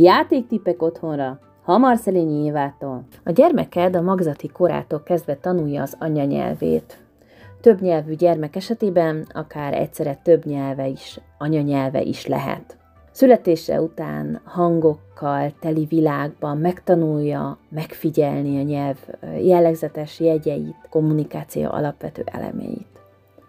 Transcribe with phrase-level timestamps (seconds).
[0.00, 3.04] Játéktippek otthonra, Hamar Szelényi Évától.
[3.24, 6.98] A gyermeked a magzati korától kezdve tanulja az anyanyelvét.
[7.60, 12.76] Több nyelvű gyermek esetében akár egyszerre több nyelve is, anyanyelve is lehet.
[13.10, 18.96] Születése után hangokkal teli világban megtanulja megfigyelni a nyelv
[19.40, 22.86] jellegzetes jegyeit, kommunikáció alapvető elemeit.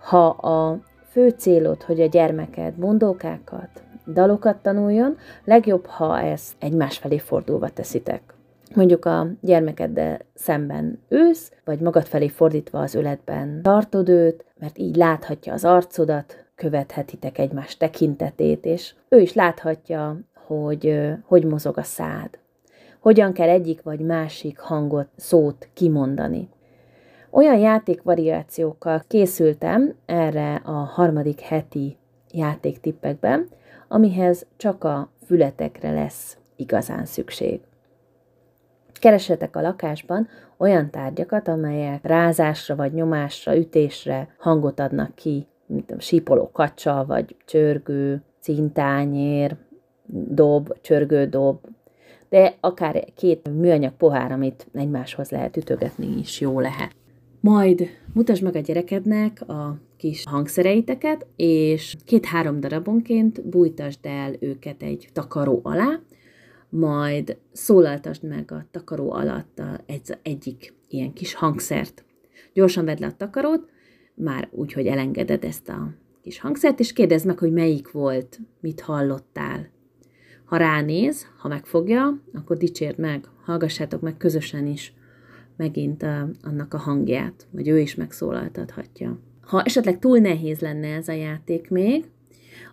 [0.00, 0.78] Ha a
[1.10, 8.34] fő célod, hogy a gyermeked mondókákat, dalokat tanuljon, legjobb, ha ezt egymás felé fordulva teszitek.
[8.74, 14.96] Mondjuk a gyermekeddel szemben ősz, vagy magad felé fordítva az öletben tartod őt, mert így
[14.96, 22.38] láthatja az arcodat, követhetitek egymás tekintetét, és ő is láthatja, hogy hogy mozog a szád.
[23.00, 26.48] Hogyan kell egyik vagy másik hangot, szót kimondani.
[27.30, 31.96] Olyan játékvariációkkal készültem erre a harmadik heti
[32.32, 33.48] játéktippekben,
[33.88, 37.60] amihez csak a fületekre lesz igazán szükség.
[38.92, 46.00] Keresetek a lakásban olyan tárgyakat, amelyek rázásra vagy nyomásra, ütésre hangot adnak ki, mint a
[46.00, 49.56] sípoló kacsa, vagy csörgő, cintányér,
[50.28, 51.58] dob, csörgődob,
[52.28, 56.94] de akár két műanyag pohár, amit egymáshoz lehet ütögetni is jó lehet.
[57.46, 65.08] Majd mutasd meg a gyerekednek a kis hangszereiteket, és két-három darabonként bújtasd el őket egy
[65.12, 66.00] takaró alá,
[66.68, 72.04] majd szólaltasd meg a takaró alatt egy, egyik ilyen kis hangszert.
[72.52, 73.68] Gyorsan vedd le a takarót,
[74.14, 78.80] már úgy, hogy elengeded ezt a kis hangszert, és kérdezd meg, hogy melyik volt, mit
[78.80, 79.70] hallottál.
[80.44, 84.94] Ha ránéz, ha megfogja, akkor dicsérd meg, hallgassátok meg közösen is
[85.56, 89.18] megint a, annak a hangját, vagy ő is megszólaltathatja.
[89.40, 92.04] Ha esetleg túl nehéz lenne ez a játék még,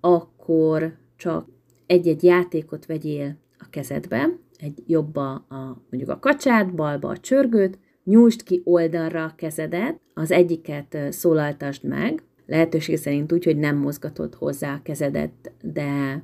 [0.00, 1.48] akkor csak
[1.86, 8.42] egy-egy játékot vegyél a kezedbe, egy jobba a, mondjuk a kacsát, balba a csörgőt, nyújtsd
[8.42, 14.74] ki oldalra a kezedet, az egyiket szólaltasd meg, lehetőség szerint úgy, hogy nem mozgatod hozzá
[14.74, 16.22] a kezedet, de,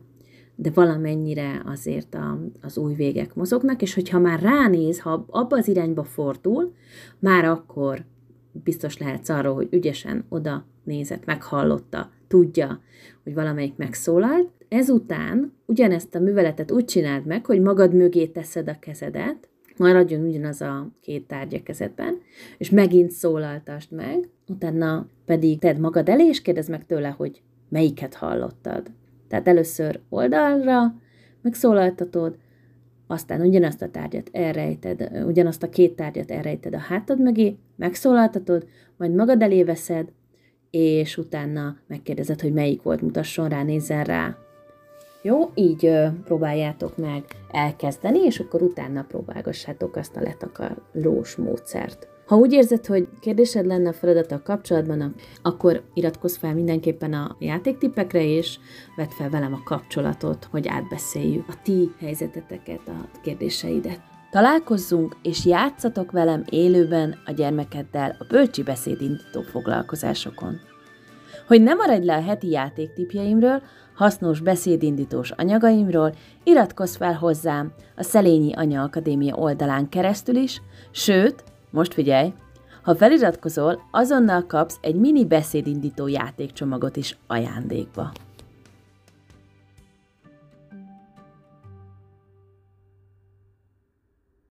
[0.63, 5.69] de valamennyire azért a, az új végek mozognak, és hogyha már ránéz, ha abba az
[5.69, 6.75] irányba fordul,
[7.19, 8.05] már akkor
[8.53, 12.81] biztos lehetsz arról, hogy ügyesen oda nézett, meghallotta, tudja,
[13.23, 14.49] hogy valamelyik megszólalt.
[14.69, 20.61] Ezután ugyanezt a műveletet úgy csináld meg, hogy magad mögé teszed a kezedet, maradjon ugyanaz
[20.61, 22.19] a két tárgya kezedben,
[22.59, 28.15] és megint szólaltasd meg, utána pedig tedd magad elé, és kérdezd meg tőle, hogy melyiket
[28.15, 28.91] hallottad.
[29.31, 30.95] Tehát először oldalra
[31.43, 32.37] megszólaltatod,
[33.07, 39.15] aztán ugyanazt a tárgyat elrejted, ugyanazt a két tárgyat elrejted a hátad mögé, megszólaltatod, majd
[39.15, 40.09] magad elé veszed,
[40.71, 44.37] és utána megkérdezed, hogy melyik volt, mutasson rá, nézzen rá.
[45.23, 52.09] Jó, így ö, próbáljátok meg elkezdeni, és akkor utána próbálgassátok azt a letakarós módszert.
[52.31, 58.25] Ha úgy érzed, hogy kérdésed lenne a feladattal kapcsolatban, akkor iratkozz fel mindenképpen a játéktippekre,
[58.25, 58.59] és
[58.97, 64.01] vedd fel velem a kapcsolatot, hogy átbeszéljük a ti helyzeteteket, a kérdéseidet.
[64.31, 70.61] Találkozzunk és játszatok velem élőben a gyermekeddel a bölcsi beszédindító foglalkozásokon.
[71.47, 73.63] Hogy ne maradj le a heti játéktipjeimről,
[73.95, 76.15] hasznos beszédindítós anyagaimról,
[76.45, 82.33] iratkozz fel hozzám a Szelényi Anya Akadémia oldalán keresztül is, sőt, most figyelj,
[82.83, 88.13] ha feliratkozol, azonnal kapsz egy mini beszédindító játékcsomagot is ajándékba.